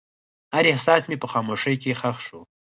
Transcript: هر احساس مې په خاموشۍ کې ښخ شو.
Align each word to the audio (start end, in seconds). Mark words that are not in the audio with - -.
هر 0.53 0.65
احساس 0.73 1.01
مې 1.09 1.15
په 1.21 1.27
خاموشۍ 1.31 1.75
کې 1.81 1.97
ښخ 1.99 2.17
شو. 2.25 2.39